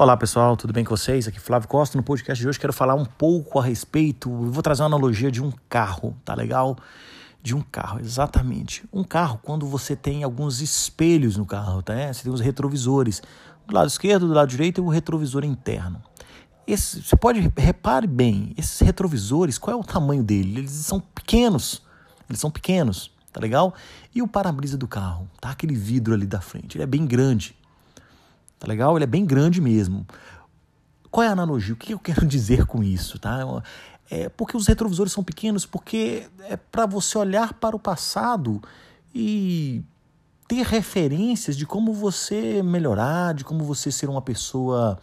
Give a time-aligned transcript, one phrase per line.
[0.00, 1.26] Olá pessoal, tudo bem com vocês?
[1.26, 1.98] Aqui é Flávio Costa.
[1.98, 5.42] No podcast de hoje quero falar um pouco a respeito, vou trazer uma analogia de
[5.42, 6.76] um carro, tá legal?
[7.42, 8.88] De um carro, exatamente.
[8.92, 12.12] Um carro, quando você tem alguns espelhos no carro, tá?
[12.12, 13.20] Você tem os retrovisores.
[13.66, 16.00] Do lado esquerdo, do lado direito, e o retrovisor interno.
[16.64, 20.60] Esse, você pode, repare bem, esses retrovisores, qual é o tamanho dele?
[20.60, 21.82] Eles são pequenos,
[22.28, 23.74] eles são pequenos, tá legal?
[24.14, 25.50] E o para-brisa do carro, tá?
[25.50, 27.56] Aquele vidro ali da frente, ele é bem grande.
[28.58, 28.96] Tá legal?
[28.96, 30.06] Ele é bem grande mesmo.
[31.10, 31.74] Qual é a analogia?
[31.74, 33.38] O que eu quero dizer com isso, tá?
[34.10, 38.60] É porque os retrovisores são pequenos, porque é para você olhar para o passado
[39.14, 39.82] e
[40.46, 44.98] ter referências de como você melhorar, de como você ser uma pessoa,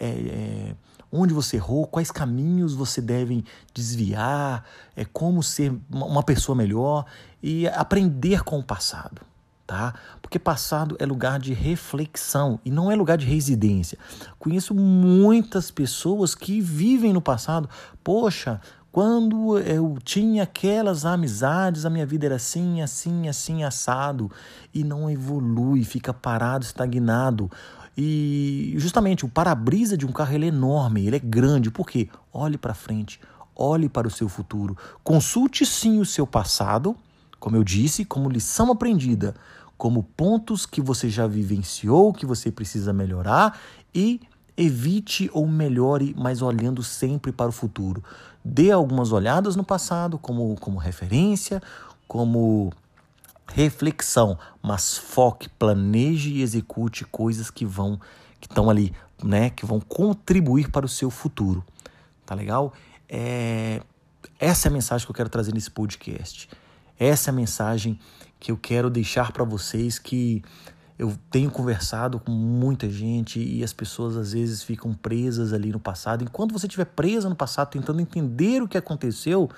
[0.00, 0.74] é, é,
[1.10, 7.04] onde você errou, quais caminhos você deve desviar, é como ser uma pessoa melhor
[7.42, 9.22] e aprender com o passado
[9.66, 9.94] tá?
[10.22, 13.98] Porque passado é lugar de reflexão e não é lugar de residência.
[14.38, 17.68] Conheço muitas pessoas que vivem no passado.
[18.04, 18.60] Poxa,
[18.96, 24.32] quando eu tinha aquelas amizades, a minha vida era assim, assim, assim, assado
[24.72, 27.50] e não evolui, fica parado, estagnado.
[27.94, 31.70] E justamente o para-brisa de um carro ele é enorme, ele é grande.
[31.70, 32.08] Por quê?
[32.32, 33.20] Olhe para frente,
[33.54, 34.74] olhe para o seu futuro.
[35.04, 36.96] Consulte sim o seu passado,
[37.38, 39.34] como eu disse, como lição aprendida,
[39.76, 43.60] como pontos que você já vivenciou, que você precisa melhorar
[43.94, 44.22] e
[44.56, 48.02] evite ou melhore, mas olhando sempre para o futuro.
[48.44, 51.62] Dê algumas olhadas no passado como, como referência,
[52.08, 52.72] como
[53.48, 58.00] reflexão, mas foque, planeje e execute coisas que vão
[58.40, 58.92] que estão ali,
[59.24, 61.64] né, que vão contribuir para o seu futuro.
[62.24, 62.72] Tá legal?
[63.08, 63.80] É,
[64.38, 66.48] essa é a mensagem que eu quero trazer nesse podcast.
[66.98, 67.98] Essa é a mensagem
[68.38, 70.42] que eu quero deixar para vocês que
[70.98, 75.78] eu tenho conversado com muita gente e as pessoas às vezes ficam presas ali no
[75.78, 76.24] passado.
[76.24, 79.50] Enquanto você estiver presa no passado, tentando entender o que aconteceu,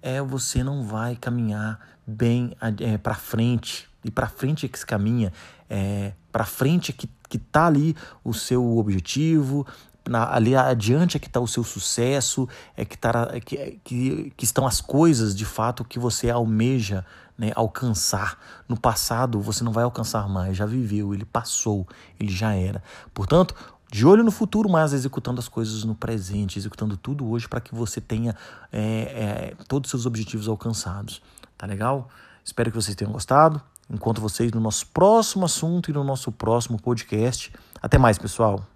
[0.00, 3.88] é você não vai caminhar bem é, para frente.
[4.02, 5.32] E para frente é que se caminha,
[5.68, 9.66] é, para frente é que, que tá ali o seu objetivo,
[10.08, 13.76] na, ali adiante é que está o seu sucesso, é que, tá, é que, é
[13.82, 17.04] que, que estão as coisas de fato que você almeja
[17.36, 18.38] né, alcançar.
[18.68, 21.86] No passado você não vai alcançar mais, já viveu, ele passou,
[22.18, 22.82] ele já era.
[23.12, 23.54] Portanto,
[23.90, 27.74] de olho no futuro, mas executando as coisas no presente, executando tudo hoje para que
[27.74, 28.34] você tenha
[28.72, 31.22] é, é, todos os seus objetivos alcançados.
[31.56, 32.08] Tá legal?
[32.44, 33.60] Espero que vocês tenham gostado.
[33.88, 37.52] Encontro vocês no nosso próximo assunto e no nosso próximo podcast.
[37.80, 38.75] Até mais, pessoal.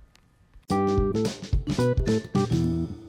[1.80, 3.00] Thank you.